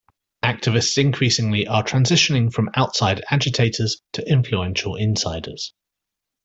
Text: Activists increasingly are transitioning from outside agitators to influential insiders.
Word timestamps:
Activists 0.43 0.97
increasingly 0.97 1.67
are 1.67 1.83
transitioning 1.83 2.51
from 2.51 2.71
outside 2.73 3.23
agitators 3.29 4.01
to 4.13 4.27
influential 4.27 4.95
insiders. 4.95 5.75